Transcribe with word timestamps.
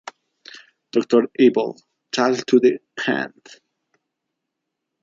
Dr 0.91 1.29
Evil: 1.37 1.79
Talk 2.11 2.43
to 2.47 2.59
the 2.59 2.79
hand. 3.05 3.45